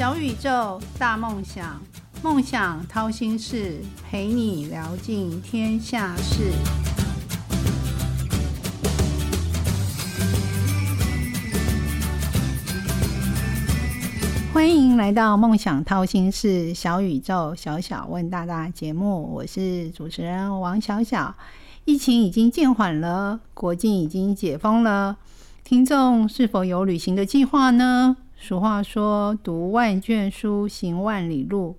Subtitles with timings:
[0.00, 1.78] 小宇宙，大梦想，
[2.22, 6.52] 梦想掏心事，陪你聊尽天下事。
[14.54, 21.34] 欢迎来到《梦想掏心事》小宇宙小小问大大节目，我是主持人王小小。
[21.84, 25.18] 疫情已经渐缓了，国境已经解封了，
[25.62, 28.16] 听众是否有旅行的计划呢？
[28.42, 31.76] 俗话说“读万卷书，行万里路”，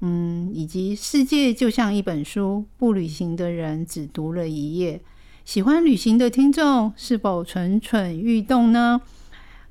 [0.00, 5.00] 嗯，以及世界就像一本书，不旅行的人只读了一页。
[5.46, 9.00] 喜欢旅行的听众是否蠢蠢欲动呢？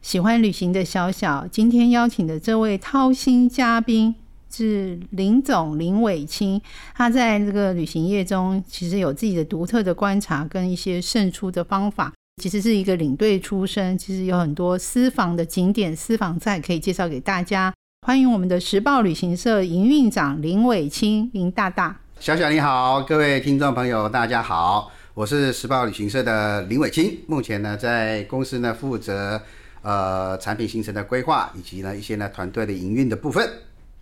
[0.02, 4.16] 喜欢旅行的小小，今天邀请的这位掏心嘉宾
[4.50, 6.60] 是林总林伟清。
[6.96, 12.12] 他在这个旅行业中，其实有自己的独特的观察跟一些胜出的方法。
[12.42, 17.74] 其实是一个领队出身，其实有很多私房的景点、私房菜可以介绍给大家。
[18.06, 21.98] 欢迎我们的时报旅行社营运长林伟清林大大。
[22.20, 29.42] 小小你好，各位听众朋友大家好，我是时报旅行社的林伟清，目前呢在公司呢负责。
[29.82, 33.48] 呃，产品形成的规划，以及呢一些呢团队的营运的部分。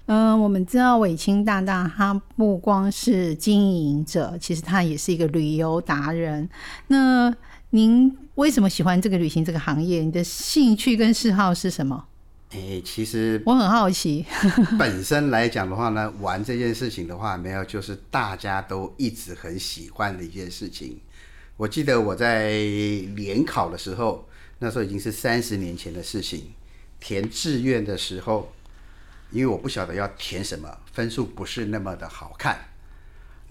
[0.06, 6.50] 嗯，我们知道伟清大大他不光是经营者，其实他也是一个旅游达人。
[6.88, 7.36] 那
[7.72, 10.02] 您为什么喜欢这个旅行这个行业？
[10.02, 12.06] 你的兴趣跟嗜好是什么？
[12.52, 14.26] 哎，其实我很好奇。
[14.78, 21.00] 本身来讲的话呢，玩这件事情的话，没有就是大家都一直很喜欢的一件事情。
[21.58, 22.52] 我记得我在
[23.16, 24.28] 联考的时候。
[24.60, 26.54] 那时候已经是三十年前的事情。
[26.98, 28.54] 填志愿的时候，
[29.30, 32.58] 因为我不晓得要填什么，分数不是那么的好看。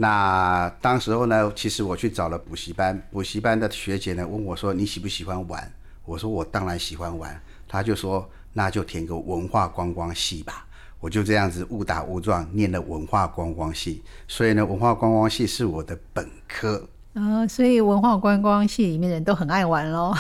[0.03, 5.73] 那当时候呢，其实我去找了补习班，补习班的学姐呢问我说：“你喜不喜欢玩？”
[6.05, 10.67] 我说：“我当然喜欢玩。”她就说：“那就填个文化观光系吧。”
[10.99, 16.89] 我就这样子误打误撞念了文化观光系，所以呢，文化观光系是我的本科。
[17.15, 20.15] 呃，所以文化观光系里面人都很爱玩喽。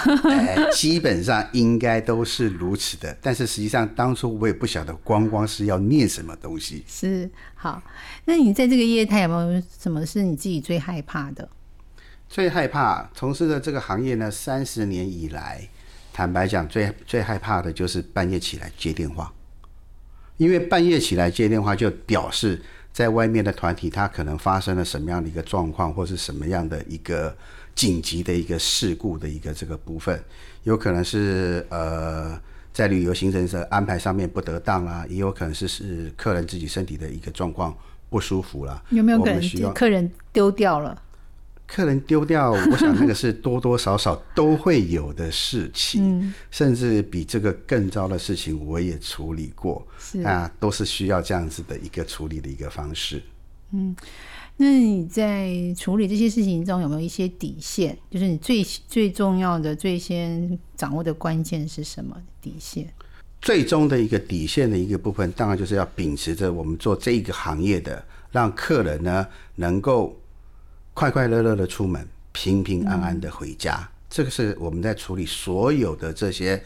[0.75, 6.85] 基本上应该都是如此的，但是实际上当初我也不晓得观光是要念什么东西。
[6.89, 7.83] 是好，
[8.27, 11.49] 那你在这个业态有没有什么是你自己最害怕的？
[12.29, 15.67] 最害怕从事的这个行业呢，三十年以来，
[16.13, 19.33] 坦白讲，最最害怕的就是半夜起来接电话，
[20.37, 22.61] 因为半夜起来接电话就表示。
[22.93, 27.35] 在外面的团体，他可能发生了什么样的一个状况，或是什么样的一个
[27.75, 30.23] 紧急的一个事故的一个这个部分，
[30.65, 32.39] 有可能是呃
[32.73, 37.75] 在旅游行程的安排上面不得当啊，也有可能是是客人自己身体的一个状况
[38.11, 38.83] 不舒服啦。
[38.91, 41.01] 有没有可能客人丢掉了？
[41.67, 49.87] 客人丢掉，我想那个是多多少少都会有的事情，甚至比这个更糟的事情我也处理过，
[50.23, 53.23] 啊，都是需要这样子的一个处理的一个方式。
[53.71, 53.97] 嗯，
[54.59, 57.97] 那你在处理这些事情中有没有一些底线？
[58.11, 62.87] 就是你最最重要的、最先掌握的关键是什么底线？
[63.41, 70.15] 最终的一个底线的一个部分，当然就是要秉持着我们做这一个行业的，让客人呢能够。
[70.95, 76.63] 快快乐乐的出门，平平安安的回家，这个是我们在处理所有的这些，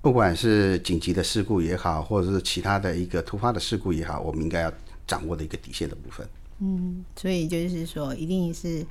[0.00, 4.72] 不管是紧急的事故也好，或者是其他的一个突发的事故也好，我们应该要
[5.06, 6.26] 掌握的一个底线的部分。
[6.60, 8.86] 嗯，所以就是说，一定是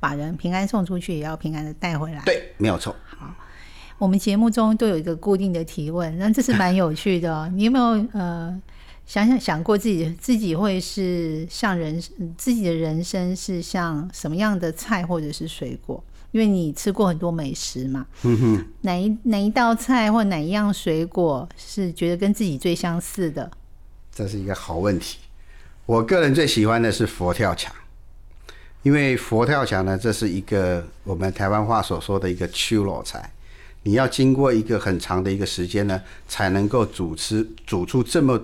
[0.00, 2.20] 把人平安送出去，也要平安的带回来。
[2.24, 2.94] 对，没有错。
[3.06, 3.32] 好，
[3.96, 7.48] 我们节目中都有一个固定的提问，那这是蛮有趣的。
[7.50, 8.60] 你有没有呃？
[9.06, 12.02] 想想想过自己自己会是像人
[12.36, 16.02] 自己的人生是像什么样的菜或者是水果？
[16.32, 18.04] 因为你吃过很多美食嘛，
[18.82, 23.50] 哪一哪一道菜或哪一样水果是觉得跟自己最相似的？
[24.12, 25.18] 这是一个好问题。
[25.86, 27.72] 我个人最喜欢的是佛跳墙，
[28.82, 33.30] 因为佛跳墙呢，这是一个我们台湾话所说的一个秋老菜，
[33.84, 38.38] 你要经过一个很长的一个时间呢，才能够煮吃煮出这么。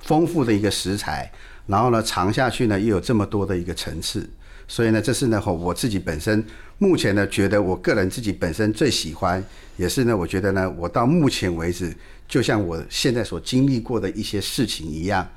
[0.00, 1.30] 丰富的一个食材，
[1.66, 4.28] 然后呢，尝下去呢，又有这么多的一个层次，
[4.68, 6.44] 所以呢，这是呢，我自己本身
[6.78, 9.42] 目前呢，觉得我个人自己本身最喜欢，
[9.76, 11.96] 也是呢，我觉得呢，我到目前为止，
[12.28, 15.28] 就像我现在所经历过的一些事情一样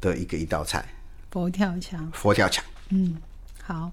[0.00, 0.84] 的一个一道菜。
[1.30, 2.10] 佛跳墙。
[2.12, 2.64] 佛跳墙。
[2.90, 3.16] 嗯，
[3.62, 3.90] 好。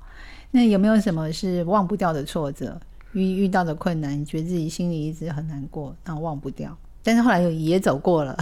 [0.52, 2.80] 那有没有什么是忘不掉的挫折？
[3.12, 8.38] 遇遇到的困难，你觉得自己心里一直很难过，然后忘不掉，但是后来也走过了。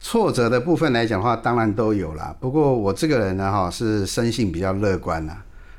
[0.00, 2.34] 挫折的部分来讲的话，当然都有啦。
[2.40, 5.36] 不过我这个人呢，哈，是生性比较乐观呐。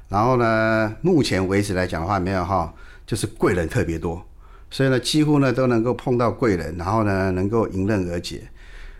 [0.08, 2.72] 然后呢，目前为止来讲的话，没有哈，
[3.08, 4.24] 就是贵人特别多，
[4.70, 8.44] 所以呢，几乎呢都能够碰到贵人，然后呢能够迎刃而解。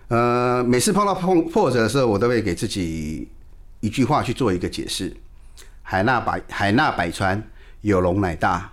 [0.08, 3.30] 呃，每次碰到碰挫折的时候，我都会给自己
[3.80, 5.16] 一句话去做一个解释：
[5.84, 7.42] 海纳百海纳百川，
[7.82, 8.72] 有容乃大；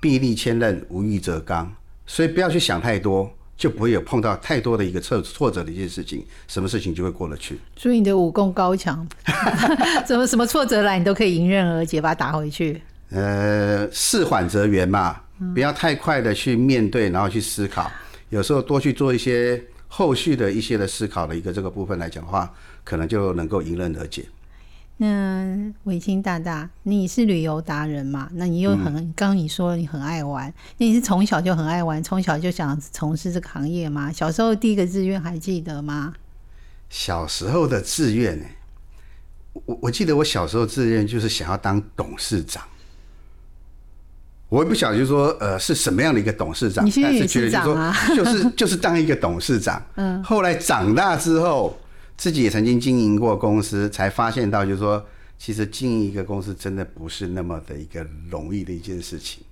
[0.00, 1.70] 壁立千仞，无欲则刚。
[2.06, 7.58] 所以不要去想太多，就不会有碰到太多的一个挫挫折的一件事情，什么事情就会过得去。
[7.76, 9.06] 所以你的武功高强，
[10.06, 12.82] 什么 什么挫折来，你都可以迎刃而解，把它打回去。
[13.10, 15.20] 呃，事缓则圆嘛，
[15.54, 17.90] 不要太快的去面对，然后去思考。
[18.30, 22.52] 有时候多去做一些后续的一些的思考的一个这个部分来讲的话，
[22.82, 24.24] 可能就能够迎刃而解。
[24.96, 28.30] 那伟清大大，你是旅游达人嘛？
[28.34, 34.12] 那你又很，刚刚你说你很爱玩，那你是从小就很爱玩，从小就想从事这个行业吗？
[34.12, 36.14] 小时候第一个志愿还记得吗？
[36.88, 38.46] 小时候的志愿呢？
[39.66, 42.62] 我我记得我小时候志愿就是想要当董事长。
[44.50, 46.86] 我也不晓得，就是说，呃，是什么样的一个董事长？
[46.86, 47.92] 你现在也是长啊？
[48.14, 49.82] 就是就是当一个董事长。
[49.96, 50.22] 嗯。
[50.22, 51.76] 后来长大之后。
[52.16, 55.04] 自己也曾经经营过公司，才发现到，就是说，
[55.36, 59.42] 其实经营一个公司真的不是那么的一个容易的一件事情，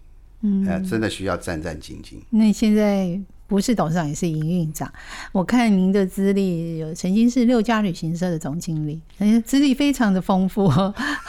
[0.43, 2.14] 嗯，呃，真的需要战战兢兢。
[2.31, 4.91] 那现在不是董事长，也是营运长。
[5.32, 9.00] 我看您的资历有曾经是六家旅行社的总经理，
[9.43, 10.73] 资历非常的丰富。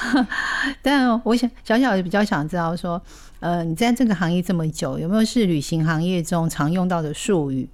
[0.82, 3.02] 但我想小小比较想知道说，
[3.40, 7.68] 呃，你在这个行业这么久，有没有是旅行行业中常用到的术语？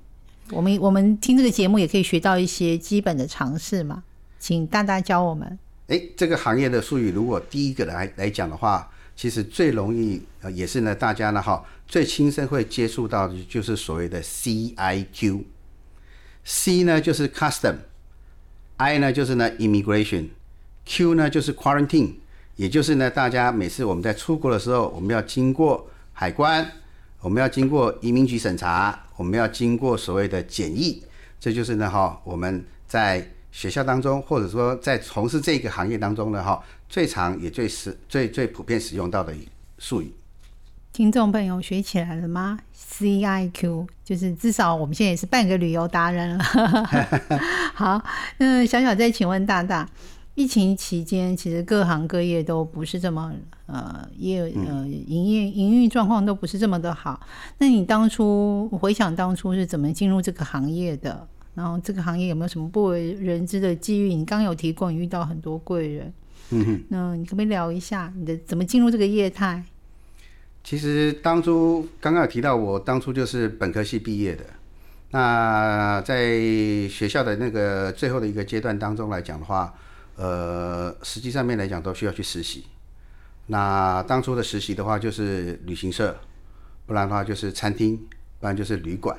[0.51, 4.03] 我们我们听这个节目也可以学到一些基本的常识嘛，
[4.39, 5.57] 请大大教我们。
[5.87, 15.43] 哎，这个行业的术语，如果第一个来来讲的话，其实最容易呃，也是呢，大家呢哈最亲身会接触到的就是所谓的 C I Q。
[16.43, 22.13] C 呢就是 Custom，I 呢就是呢 Immigration，Q 呢就是 Quarantine，
[22.55, 26.71] 也就是呢大家每次我们在出国的时候，我们要经过海关。
[27.21, 31.03] 我们要经过移民局审查，我们要经过所谓的检疫，
[31.41, 33.21] 这就是呢哈，我们在
[33.51, 39.33] 学校当中，或者说在从事这个行业当中呢哈，最常也最实最最普遍使用到的
[39.77, 40.13] 术语。
[40.93, 46.43] 听众朋友学起来了吗？C I Q 就是至少我们现在也是半个旅游达人了。
[47.75, 48.01] 好，
[48.37, 49.85] 那小小再请问大大。
[50.39, 53.33] 疫情期间，其实各行各业都不是这么
[53.65, 57.19] 呃业呃营业营运状况都不是这么的好。
[57.57, 61.27] 那你当初回想当初是怎么进入这个行业的？
[61.55, 64.13] 然后这个行业有没有什么不为人知的机遇？
[64.13, 66.13] 你刚有提过，你遇到很多贵人。
[66.51, 69.61] 嗯哼，那你可不可以聊一下你的怎么进入这个业态？
[70.63, 74.45] 其实当初刚刚有提到，我当初就是本科系毕业的。
[75.11, 76.39] 那在
[76.87, 79.73] 学校的那个最后的一个阶段当中来讲的话。
[80.21, 82.65] 呃，实际上面来讲都需要去实习。
[83.47, 86.13] 那当初的实习的话，就是旅行社，
[86.85, 87.95] 不然的话就是餐厅，
[88.37, 89.17] 不然就是旅馆。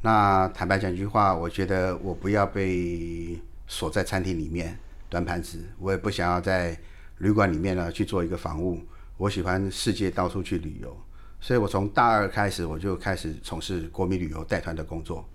[0.00, 3.38] 那坦白讲一句话，我觉得我不要被
[3.68, 4.78] 锁在餐厅里面
[5.10, 6.74] 端盘子，我也不想要在
[7.18, 8.80] 旅馆里面呢去做一个房务。
[9.18, 10.96] 我喜欢世界到处去旅游，
[11.38, 15.28] 所以我从大二开始我就开始从事国民旅游带团的工作。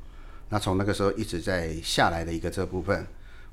[0.49, 3.05] 那从那个时候一直在下来的一个这部分。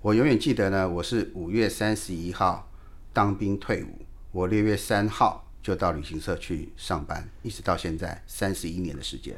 [0.03, 2.69] 我永远记得呢，我是五月三十一号
[3.13, 9.33] 当兵退伍，我六月三号就到旅行社去上班，一直到现在三十一年的时间。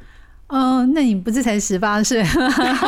[0.47, 2.23] 哦，那你不是才十八岁？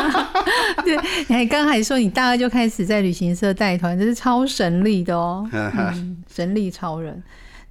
[0.83, 0.97] 对，
[1.27, 5.47] 你还刚还说你大二就开始在旅行社带团，这是超神力的哦，
[6.27, 7.21] 神力超人。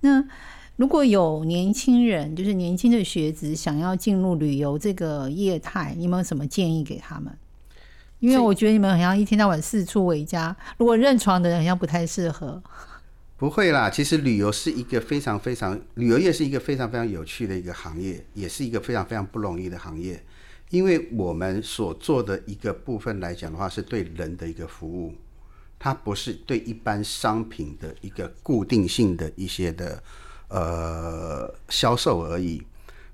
[0.03, 0.25] 那
[0.77, 7.37] 如果有年轻人，就是年轻的学子想要进入旅游这个业态，你有没有什么建议给他们？
[8.19, 12.63] 因为我觉得你们好像一天到晚四处为家，如果认床的人好像不太适合。
[13.37, 20.25] 不会啦，其实旅游是一个非常非常，旅游业是一个非常非常有趣的一个行业，也是一个非常非常不容易的行业。
[20.71, 25.15] 因为我们所做的一个部分来讲的话，是对人的一个服务，
[25.79, 30.03] 它不是对一般商品的一个固定性的一些的
[30.49, 32.63] 呃销售而已。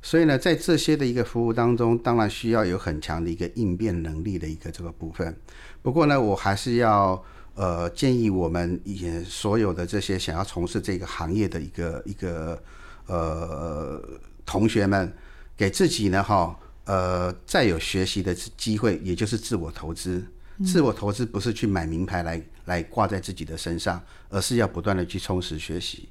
[0.04, 5.34] 所以呢，在这些的一个服务当中，当然需要有很强的一个应变能力的一个这个部分。
[5.80, 12.60] 不过呢，我还是要呃建议我们也所有的这些想要从事这个行业的一个一个
[13.06, 14.02] 呃
[14.44, 15.12] 同学们，
[15.56, 20.26] 给自己呢哈呃再有学习的机会，也就是自我投资。
[20.64, 26.08] 自我投资不是去买名牌来来挂在自己的身上，而是要不断的去充实学习。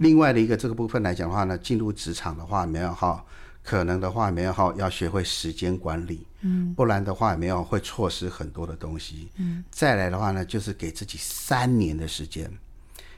[0.00, 3.24] 另外的一个这个部分来讲的话呢，进入职场的话，没有哈，
[3.62, 12.50] 可能的话没有哈，要学会时间管理，嗯，不然的话没有会错失很多的东西，嗯，再来的话呢，就是给自己三年的时间，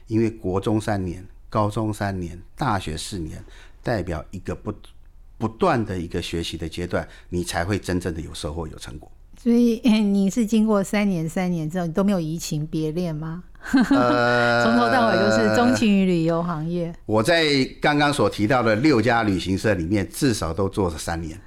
[0.07, 3.43] 因为国中三年、高中三年、大学四年，
[3.83, 4.73] 代表一个不
[5.37, 9.11] 不断的一个学习的阶段，你才会真正的有收获、有成果。
[9.41, 13.43] 所以你是经过三年三年之后，你都没有移情别恋吗？
[13.91, 16.93] 呃， 从头到尾都是钟情于旅游行业。
[17.05, 17.43] 我在
[17.79, 21.39] 刚刚所提到的六家旅行社里面，至少都做了三年，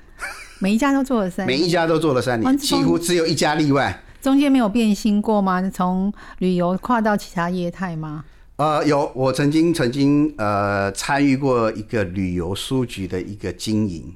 [0.60, 4.02] 每一家都做了三年，每一家都做了三年，几乎只有一家例外。
[4.22, 5.68] 中间没有变心过吗？
[5.70, 8.24] 从旅游跨到其他业态吗？
[8.56, 14.14] 呃，有，我曾经曾经呃参与过一个旅游书局的一个经营，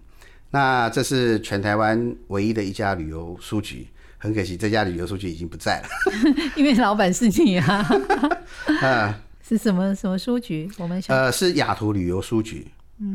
[0.55, 3.89] 那这是全台湾唯一的一家旅游书局。
[4.19, 5.89] 很可惜，这家旅游书局已经不在了。
[6.55, 7.85] 因为老板是你啊，
[8.81, 10.71] 啊，是什么什么书局？
[10.79, 12.69] 我们想、呃，是雅图旅游书局。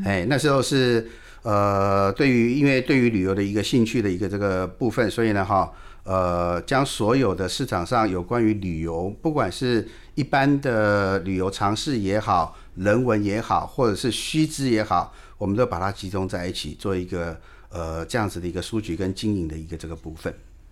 [0.04, 1.08] 哎，那时候是
[1.44, 5.72] 呃，对于因为对于旅游的一个兴趣的一个这个部分，所以呢，哈，
[6.04, 20.32] 呃，将所有的市场上有关于旅游，不管是一般的旅游常识也好，人文也好，或者是须知也好，我们都把它集中在一起，做一个呃这样子的一个书局跟经营的一个这个部分。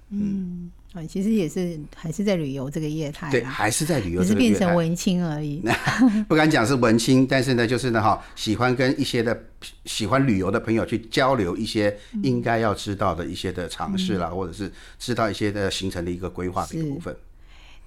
[0.09, 4.36] 嗯啊，其实也是还是在旅游这个业态对，啦，还是在旅游只是。
[4.36, 5.62] 变成文青而已。
[6.29, 9.38] 不敢讲是文青，但是呢，就是呢哈，喜欢跟一些的
[9.83, 17.13] 喜欢旅游的朋友去交流一些应该要知道的一些的尝试啦，或者是知道一些的行程的一个规划的一个部分。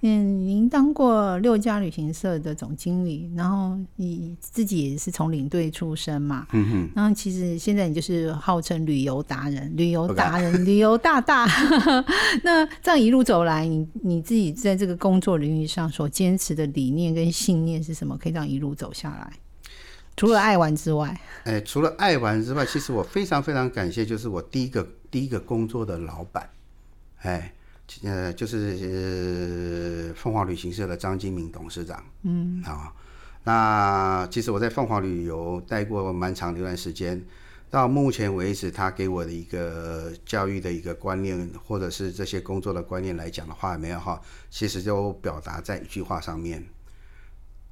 [0.02, 11.46] 嗯，您当过六家旅行社的总经理，然后你自己也是从领队出身嘛，嗯哼，然后其实现在你就是号称旅游达人、旅游达人、旅游大大。
[12.42, 18.16] 那这样一路走来，你你自己在这个工作领域上所坚持的理念跟信念是什么？
[18.16, 19.32] 可以这样一路走下来，
[20.16, 26.48] 除了爱玩之外，哎，除了爱玩之外，其实我非常非常感谢，就是我第一个第一个工作的老板，
[27.20, 27.52] 哎，
[28.02, 32.04] 呃，就是呃凤凰旅行社的张金明董事长。
[32.22, 32.92] 嗯，啊，
[33.44, 37.24] 那其实我在凤凰旅游待过蛮长的一段时间，
[37.68, 44.20] 到目前为止，他给我的一个教育的一个观念，或者是这些工作的观念来讲的话，没有哈，
[44.50, 46.64] 其实就表达在一句话上面：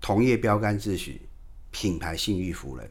[0.00, 1.22] 同业标杆秩序，
[1.70, 2.90] 品牌信誉服人。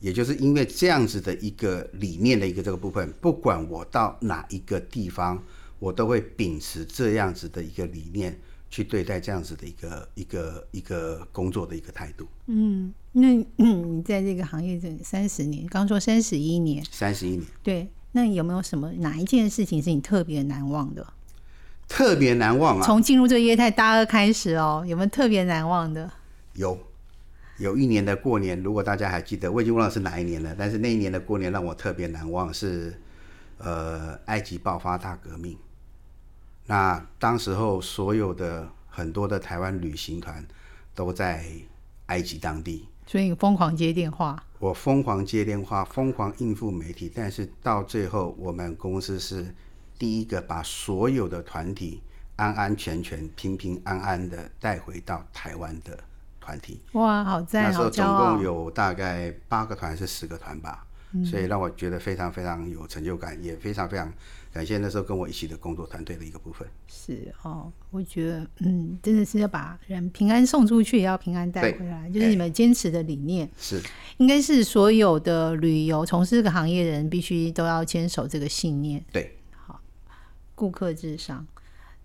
[0.00, 5.42] 也就是因为这样子的一个理念的一个这个部分，不管我到哪一个地方，
[5.78, 8.38] 我都会秉持这样子的一个理念
[8.70, 12.26] 去对待这样子的一个一个一个工作的一个态度。
[12.46, 21.06] 嗯，那嗯，你在这个行业这三十年，刚说三十一年，三十一年，对，那有没有什么哪一件事情是你特别难忘的？
[21.86, 22.82] 特别难忘啊！
[22.82, 26.10] 从进入这个业态大二开始哦，有没有特别难忘的？
[26.54, 26.78] 有
[27.58, 32.98] 有一年的过年，如果大家还记得，我已经忘了是哪一年了，但是那一年的过年让我特别难忘是，
[33.58, 35.58] 呃，埃及爆发大革命。
[36.66, 40.46] 那当时候所有的很多的台湾旅行团
[40.94, 41.44] 都在
[42.06, 49.54] 埃及当地，所以疯狂接电话，我疯狂接电话，疯狂应付媒体，但是到最后，我们公司是
[49.98, 52.02] 第一个把所有的团体
[52.36, 55.98] 安安全全、平平安安的带回到台湾的
[56.40, 56.80] 团体。
[56.92, 58.42] 哇，好那赞，好骄时候总共！
[58.42, 60.86] 有大概八个团还是十个团吧，
[61.22, 64.10] 所以让我觉得非常非常有成就感，也非常非常
[64.52, 66.66] 感谢那时候跟我一起的工作团队的一个部分。
[66.88, 73.80] 是哦，我觉得嗯，真的是要把人平安送出去，也要平安带回来，就是你们坚持的理念，是
[74.16, 79.80] 应该是所有的旅游从事这个行业的人必须都要坚守这个信念，对，好
[80.54, 81.46] 顾客至上，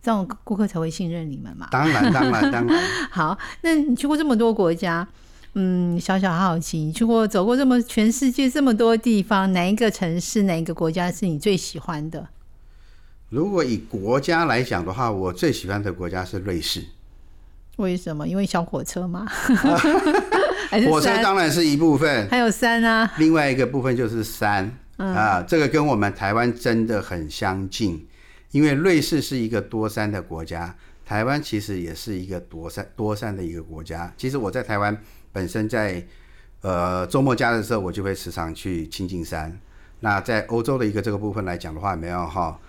[0.02, 1.68] 这种顾客才会信任你们嘛。
[1.72, 2.84] 当然当然当然。
[3.12, 5.08] 好，那你去过这么多国家，
[5.54, 12.28] 嗯，小小好奇，你去过走过这么全世界这么多地方，哪一个城市、哪一个国家是你最喜欢的？
[13.30, 16.84] 如果以国家来讲的话，我最喜欢的国家是瑞士。
[17.78, 18.28] 为什么？
[18.28, 19.26] 因为小火车嘛？
[20.88, 21.10] 火车？
[21.24, 23.12] 当然是一部分，还有山啊？
[23.18, 28.06] 另外一个部分就是山、嗯啊，这个跟我们台湾真的很相近，
[28.52, 30.76] 因为瑞士是一个多山的国家，
[31.06, 34.14] 台湾其实也是一个多山多山的一个国家。
[34.18, 34.96] 其实我在台湾
[35.32, 36.06] 本身在
[36.62, 39.60] 呃周末假日的时候，我就会时常去亲近山。
[40.02, 42.60] 那在欧洲的一个这个部分来讲的话，没有哈，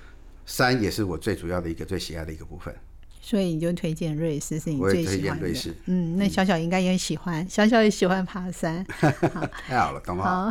[0.46, 2.74] 山也是我最主要的一个最喜爱的一个部分。
[3.22, 8.84] 所以你就推荐瑞士是你最喜欢瑞士，嗯，那小小应该也喜欢，小小也喜欢爬山。
[8.88, 10.50] 太好了，懂吗？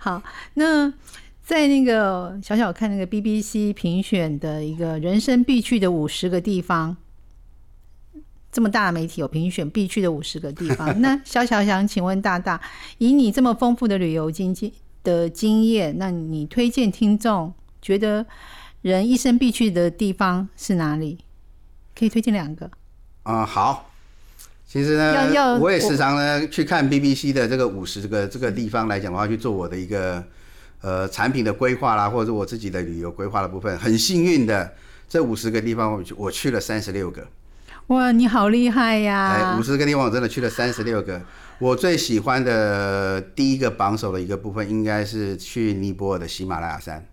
[0.00, 0.22] 好，
[0.54, 0.90] 那
[1.44, 6.96] 在那个小小看那个 BBC 评选的一个人生必去的五十个地方，
[8.52, 10.94] 这么大的媒体有评选必去的五十个地方。
[11.02, 12.60] 那小小想请问大大，
[12.98, 18.26] 以你这么丰富的旅游经济的经验，那你推荐听众觉得
[18.82, 21.18] 人一生必去的地方是哪里？
[21.98, 22.70] 可以推荐两个。
[23.22, 23.88] 啊、好。
[24.64, 30.24] 其实呢要要呢，我也时常呢去看 BBC 的这个五十个这个地方来讲的话，去做我的一个
[30.80, 34.72] 呃产品的规划啦，或者我自己的旅游规划的部分，很幸运的，
[35.08, 37.26] 这五十个地方我去我去了三十六个。
[37.88, 39.32] 哇，你好厉害呀！
[39.32, 41.20] 哎，五十个地方我真的去了三十六个。
[41.58, 47.04] 我最喜欢的第一个榜首的一个部分，应该是去尼泊尔的喜马拉雅山，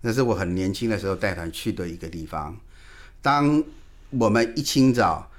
[0.00, 2.56] 那是我很年轻的时候带团去的一个地方。
[3.20, 3.62] 当
[4.10, 5.30] 我们一清早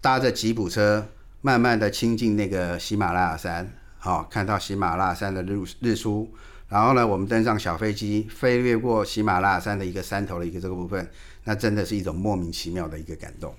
[0.00, 1.06] 搭着吉普车，
[1.42, 6.28] 慢慢的亲近那个喜马拉雅山，好看到喜马拉雅山的日日出，
[6.68, 11.08] 然后呢，我们登上小飞机，飞越过喜马拉雅山的一个山头的一个这个部分，
[11.44, 13.54] 那真的是一种莫名其妙的一个感动。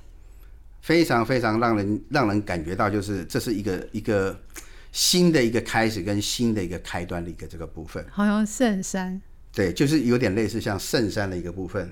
[0.81, 4.37] 非常非常让人让人感觉到，就是这是一个一个
[4.91, 8.03] 新的一个开始跟新的一个开端的一个这个部分。
[8.11, 9.21] 好像圣山，
[9.53, 11.89] 对，就是有点类似像圣山的一个部分。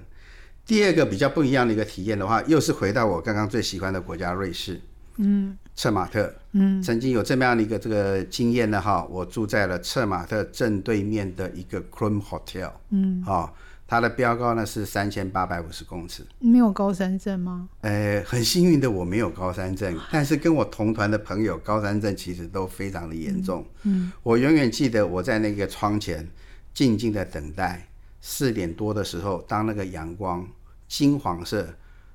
[0.66, 4.80] 第二个比较不一样的一个体验的话，又是回到我刚刚最喜欢的国家瑞士，
[5.18, 13.54] 嗯，策马特，嗯，曾经有这么样的一个这个经验呢，哈，我住在了策马特正对面的一个 Chrome Hotel，嗯，啊。
[13.90, 17.68] 它的标高呢是三千八百五十公尺，没有高山症吗？
[17.82, 23.66] 呃，很幸运的我没有高山症，但是跟我同团的朋友高山症其实都非常的严重。
[23.82, 26.30] 嗯，我永远记得我在那个窗前
[26.72, 27.90] 静静的等待，
[28.22, 30.48] 四点多的时候，当那个阳光
[30.88, 31.68] 金黄色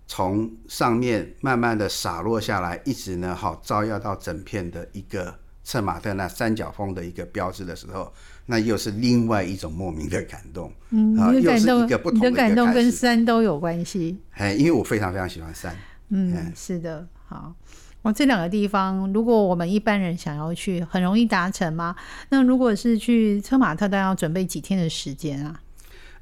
[0.07, 8.13] 从上面慢慢的洒落下来，一直呢好照耀到整片的一个策马特那三角峰的一个标志的时候。
[8.47, 14.19] 那又是另外一种莫名的感动，嗯，啊，又是一个不同的感动跟山都有关系。
[14.33, 15.75] 哎，因为我非常非常喜欢山。
[16.11, 17.55] 嗯，是的，好，
[18.03, 21.97] 我这两个地方，如果我们一般人想要去，很容易达成吗？
[22.29, 25.63] 那如果是去车马特，大要准备几天的时间啊？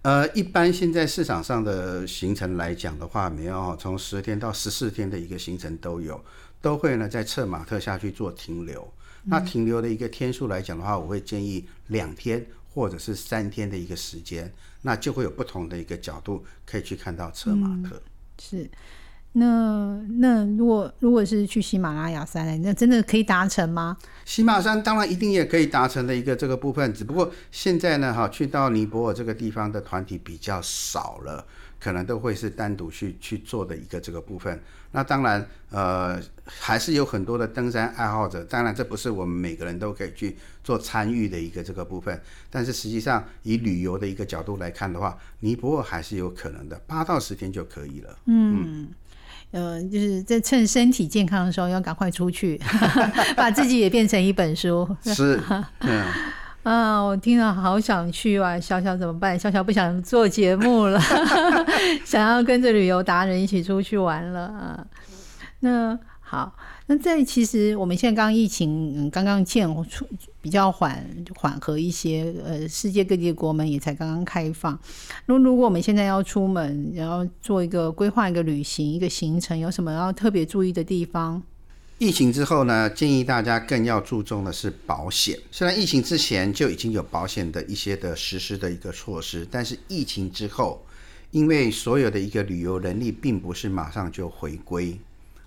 [0.02, 6.24] 呃，一般现在市场上的行程来讲的话，没有从十天到十四天的一个行程都有，
[6.60, 8.88] 都会呢在策马特下去做停留。
[9.24, 14.52] 那停留的一个天数来讲的话，我会建议两天或者是三天的一个时间，
[14.82, 18.02] 那就会有不同的一个角度可以去看到车马特。
[18.38, 18.68] 是，
[19.32, 23.96] 那那如果如果是去喜马拉雅山，那真的可以达成吗？
[24.24, 31.46] 喜马山当然一定也可以达成的一个这个部分，只不过现在呢，哈，去到尼泊尔这个地方的团体比较少了。
[31.78, 34.62] 可能都会是单独去去做的一个这个部分。
[34.92, 38.44] 那当然，呃，还是有很多的登山爱好者。
[38.44, 42.20] 当然，这不是我们每个人都可以去做参与的一个这个部分。
[42.50, 48.18] 但是实际上，以旅游的一个角度来看的话，尼泊尔还是有可能的，八到十天就可以了。
[48.26, 48.88] 嗯，
[49.50, 52.60] 呃，就是在趁身体健康的时候，要赶快出去，
[53.34, 54.96] 把自己也变成一本书。
[55.02, 55.40] 是，
[55.80, 56.04] 嗯。
[56.62, 58.58] 啊，我听了好想去啊！
[58.58, 59.36] 小小怎么办？
[59.36, 61.00] 小小不想做节目了，
[62.06, 64.86] 想要跟着旅游达人一起出去玩了啊。
[65.60, 70.06] 那好，那在其实我们现在刚疫情嗯刚刚见出
[70.40, 74.78] 比较缓缓和一些，呃，世界各地的国门也才刚刚开放。
[75.26, 81.42] 那如果我们现在要出门，然后做一个规划一个旅行一个行程，有什么要特别注意的地方？
[82.02, 85.38] 疫情之后呢，建议大家更要注重的是保险。
[85.52, 90.84] 虽然疫情之前就已经有保险的一些的实施的一个措施，但是疫情之后，
[91.30, 94.98] 因为所有的一个旅游能力并不是马上就回归，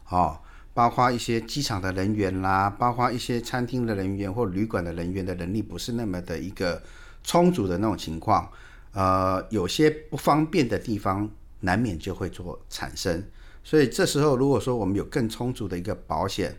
[0.08, 0.39] 哦，
[0.74, 6.82] 包括一些机场的人员啦，包括一些餐厅的人员或旅馆的人员的能力不是那么的一个
[7.22, 8.50] 充足的那种情况，
[8.94, 13.22] 呃，有些不方便的地方难免就会做产生。
[13.65, 16.56] 所以这时候，如果说我们有更充足的一个保险，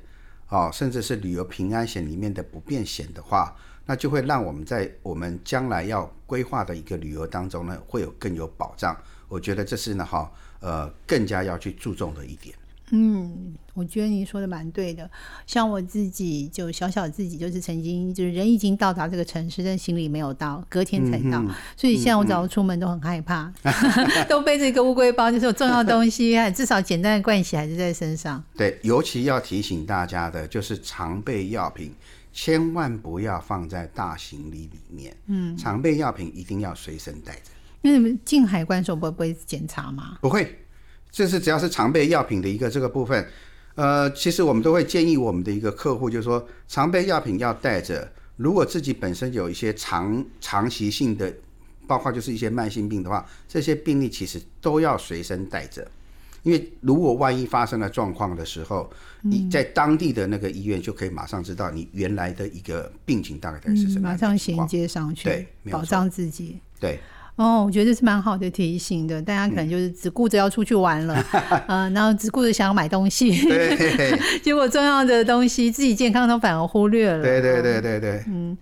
[0.49, 8.97] 哦，甚至是旅游平安险里面的不便险的话，那就会让我们在我们将来要规划的一个旅游当中呢，会有更有保障。
[9.29, 12.53] 我觉得这是呢，哈，呃，更加要去注重的一点。
[12.90, 15.11] 嗯，我觉得你说的蛮对的。
[15.44, 21.44] 像我自己，就小小自己，就是曾经就是人已经到达这个城市，但行李没有到，隔天才到。
[21.77, 23.53] 所以现在我只要出门都很害怕，
[24.29, 28.42] 都背着一个乌龟包，就是有重要东西，至少简单的盥洗还是在身上。
[28.57, 31.92] 对，尤其要提醒大家的就是常备药品，
[32.33, 35.16] 千万不要放在大行李里面。
[35.27, 37.51] 嗯，常备药品一定要随身带着。
[37.83, 40.18] 那你们进海关时候不会检查吗？
[40.20, 40.57] 不会。
[41.16, 43.26] 这是只要是常备药品的一个这个部分，
[43.74, 48.07] 呃，其实我们都会建议我们的一个客户，就是说常备药品要带着。
[48.37, 51.33] 如果自己本身有一些长长期性的，
[51.87, 55.90] 包括就是一些慢性病的话，这些病例其实都要随身带着。
[56.42, 58.90] 因为如果万一发生了状况的时候，
[59.22, 67.00] 你在当地的那个医院就可以马上知道你原来的一个病情大概是什么，马上衔接上去，对，保障自己，对。
[67.37, 69.22] 哦，我觉得这是蛮好的提醒的。
[69.22, 71.25] 大家可能就是只顾着要出去玩了，
[71.68, 73.31] 嗯， 然后只顾着想要买东西，
[74.42, 77.22] 结果重要的东西自己健康都反而忽略了。
[77.22, 78.25] 对对对对对。
[78.27, 78.59] 嗯，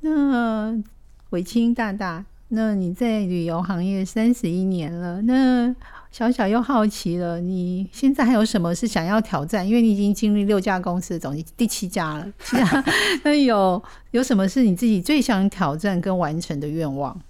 [0.00, 0.82] 那。
[1.30, 5.74] 伟清大大，那你在旅游行业三十一年了，那
[6.12, 9.66] 小小又好奇了，你现在还有什么是想要挑战？
[9.66, 12.26] 因为你已经经历六家公司，总计第七家了。
[13.24, 17.20] 那有有什么是你自己最想挑战跟完成的愿望？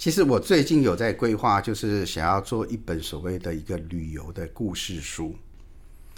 [0.00, 5.36] 其实我最近有在规划，就是想要做一本所谓的一个旅游的故事书。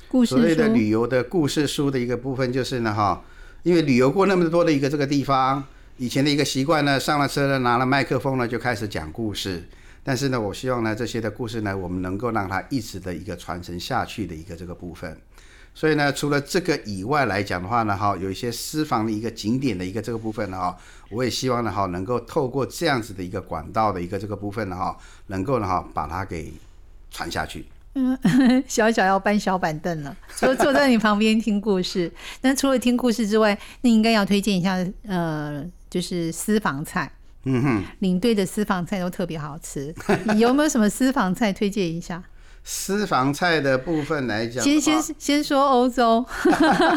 [0.07, 3.25] 故事所谓的旅游的故事书的一个部分就是呢，哈，
[3.65, 5.65] 因为旅游过那么多的一个这个地方，
[5.97, 9.65] 以前的一个习惯呢，上了车呢，拿了麦克风呢，就开始讲故事。
[10.05, 15.21] 但是呢，我希望呢，这些的故事呢，我们能够让它一直的一个传承下去的一个这个部分。
[15.75, 20.77] 所以呢，除了这个以外来讲的话呢，哈，有一些私房的一个景点的一个这个部分呢，哈，
[21.11, 24.97] 我也希望呢，哈，能够透过这样子的一个管道的一个这个部分呢，哈，
[25.29, 26.53] 能够呢，哈，把它给
[27.11, 27.67] 传下去。
[27.95, 28.19] 嗯
[28.67, 32.11] 小小要搬小板凳了，坐坐在你旁边听故事。
[32.41, 37.11] 那除了听故事之外，那应该要推荐一下，呃，就是私房菜。
[37.45, 39.95] 嗯哼，领队的私房菜都特别好吃，
[40.33, 42.23] 你有没有什么私房菜推荐一下？
[42.65, 46.25] 私房菜的部分来讲先，先先说欧洲，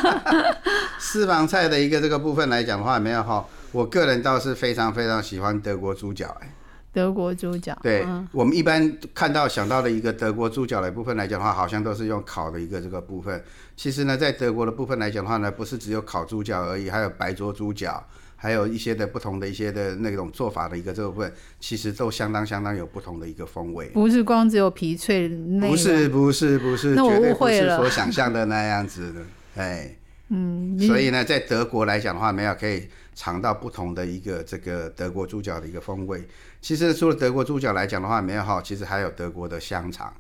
[1.00, 6.54] 私房菜的一个这个部分来讲的话，没有哈，我个人倒是非常非常喜欢德国猪脚、哎，
[6.94, 7.76] 德国猪脚。
[7.82, 13.44] 对、嗯我们一般看到想到的一个德国猪脚的部分来讲的话，好像都是用烤的一个这个部分。
[13.76, 23.88] 其实呢，在德国的部分来讲的话呢，不是只有烤猪脚而已，还有白灼猪脚，还有一些的不同的一些的那种做法的一个这个部分，其实都相当相当有不同的一个风味。
[23.90, 29.22] 不是光只有皮脆那不是不是不是，那我绝对不是误会了所想象的那样子的，
[29.56, 29.96] 哎。
[30.30, 36.28] 嗯，所以呢，在德国来讲的话，没有可以尝到不同的一个这个德国猪脚的一个风味。
[36.60, 40.12] 其实除了德国猪脚来讲的话，没有哈，其实还有德国的香肠。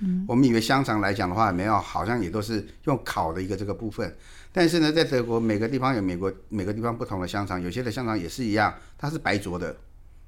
[0.00, 4.14] 嗯，我们以为香肠来讲的话，没有，好像也都是用烤的一个这个部分。
[4.52, 9.76] 但是呢，在德国每个地方有美国每个地方不同的香肠，有些的香肠也是一样，它是白灼的，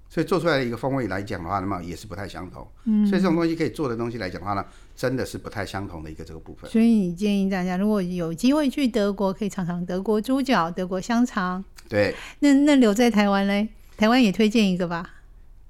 [0.08, 2.66] 所以做出来的一个风味来讲的话，那么也是不太相同。
[2.84, 4.64] 嗯，所以这种东西可以做的东西来讲的话呢，
[4.96, 6.68] 真的是不太相同的一个这个部分。
[6.70, 11.64] 所以你建议大家，如果有机会去德国，可以尝尝德国猪脚、德国香肠。
[11.88, 15.08] 对，那那留在台湾嘞，台湾也推荐一个吧。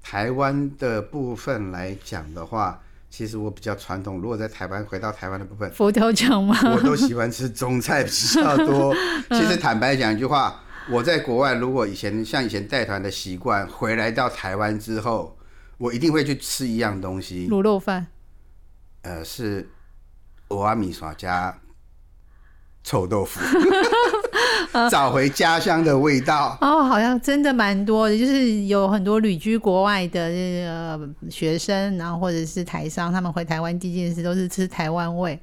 [0.01, 2.81] 台湾的部分来讲的话，
[3.17, 4.21] 其实我比较传统。
[4.21, 6.55] 如果在台湾回到台湾的部分，佛跳墙吗？
[6.71, 8.93] 我都喜欢吃中菜比较多。
[9.33, 15.35] 其实坦白讲一句话，我在国外如果以前像以前带团的习惯，回来到台湾之后，
[15.79, 18.05] 我一定会去吃一样东西，卤肉饭。
[19.01, 19.67] 呃，是
[20.49, 21.59] 欧阿米耍加
[22.83, 23.39] 臭豆腐，
[24.89, 26.57] 找回家乡的味道。
[26.61, 35.39] 哦，好像真的蛮多的，就是有很多旅居国外的这个学生，然后或者是台商，他们回台湾第一件事都是吃台湾味。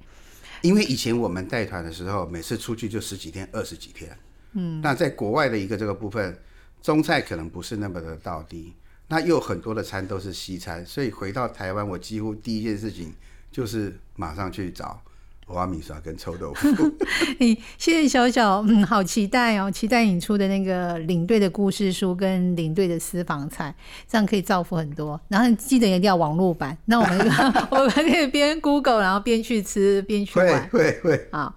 [0.62, 4.16] 因为以前我们带团的时候，每次出去就十几天、二十几天。
[4.54, 6.38] 嗯，那在国外的一个这个部分，
[6.80, 8.72] 中菜可能不是那么的到地，
[9.08, 13.12] 那又很多的餐都是西餐，所以回到台湾，我几乎第一件事情
[13.50, 15.02] 就是马上去找
[15.46, 16.68] 欧阿米刷跟臭豆腐。
[17.38, 23.74] 你谢谢小小，嗯，好期待哦，期待你出的那个领队的故事书跟领队的私房菜，
[24.08, 25.20] 这样可以造福很多。
[25.28, 27.18] 然后记得一定要网络版，那我们
[27.70, 30.68] 我们可以边 Google 然后边去吃边去会玩。
[30.68, 31.54] 会会，好，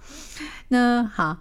[0.68, 1.38] 那好，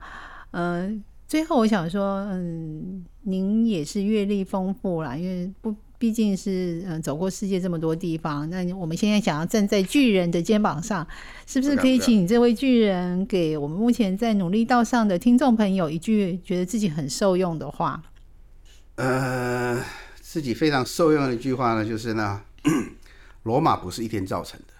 [0.53, 11.05] 嗯、最后我想说，嗯，您也是阅历丰富啦，因为不毕竟是嗯、呃走过世界这么多地方，那我们现在想要站在巨人的肩膀上，
[11.47, 18.01] 是不是可以请你这位巨人给我们目前在努力道上的听众朋友一句觉得自己很受用的话？
[18.95, 19.83] 呃，
[20.21, 22.43] 自己非常受用的一句话呢，就是呢，
[23.43, 24.75] 罗马不是一天造成的，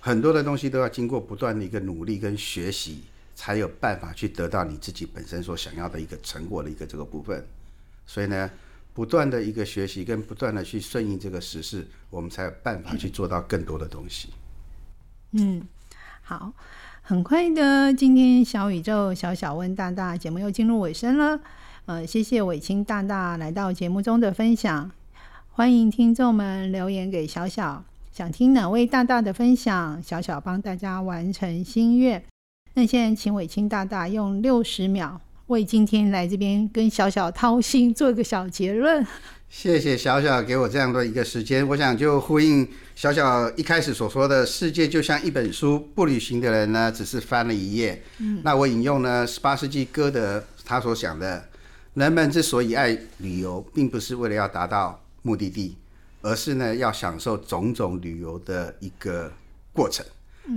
[0.00, 7.46] 很多的东西都要经过不断的一个努力跟学习，才有办法去得到你自己本身所想要的一个成果的一个这个部分。
[8.08, 8.50] 所以呢，
[8.94, 14.30] 不断的一个学习跟不断的去顺应这个时事，我们才有办法去做到更多的东西。
[15.32, 15.62] 嗯，
[16.22, 16.50] 好，
[17.02, 21.38] 很快的，今天小宇宙小小问大大节目又进入尾声了。
[21.84, 24.90] 呃，谢谢伟清大大来到节目中的分享，
[25.50, 32.24] 欢迎听众们留言给小小，想听哪位大大的分享，小小帮大家完成心愿。
[32.72, 39.06] 那现在请伟清大大用六十秒为今天来这边跟小小掏心做一个小结论。
[39.48, 48.02] 谢谢小小给我这样的一个时间，我想就呼应小小一开始所说的“世界就像一本书，不旅行的人呢，只是翻了一页”。
[48.20, 51.48] 嗯，那我引用呢十八世纪歌德他所想的，
[51.94, 55.78] 人们之所以爱旅游，并不是为了要达到目的地，
[56.20, 59.32] 而是呢要享受种种旅游的一个
[59.72, 60.04] 过程。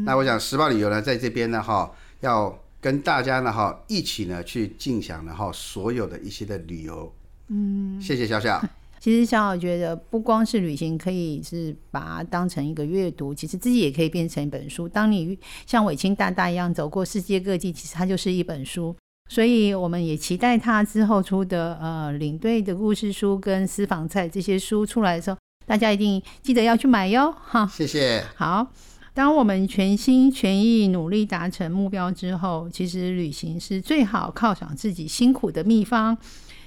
[0.05, 7.13] 那我想时报旅游呢，在这边呢哈，要跟大家呢哈一起呢去尽享呢哈所有的一些的旅游。
[7.47, 8.61] 嗯，谢谢小小。
[8.99, 14.87] 其实小小觉得，不光是旅行可以是把它当成一个阅读，其实自己也可以变成一本书。
[14.87, 18.95] 当你像伟清大大一样走过世界各地，其实它就是一本书。
[19.27, 27.65] 所以我们也期待他之后出的呃领队的故事书跟私房菜这些书出来的时候，大家一定记得要去买哟，哈。
[27.65, 28.23] 谢谢。
[28.35, 28.71] 好，
[29.13, 36.17] 当我们全心全意努力达成目标之后，其实旅行是最好犒赏自己辛苦的秘方。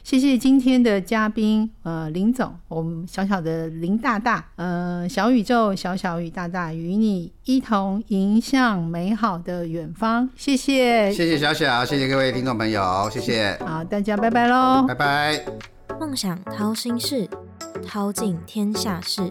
[0.03, 10.29] 谢谢今天的嘉宾，呃，林总，我们小小的林大大，呃，小宇宙小小与大大与你一同迎向美好的远方。
[10.37, 13.57] 谢谢，谢谢小小，谢谢各位听众朋友，谢谢。
[13.65, 15.43] 好，大家拜拜喽，拜拜。
[15.99, 17.27] 梦想掏心事，
[17.87, 19.23] 掏尽天下事。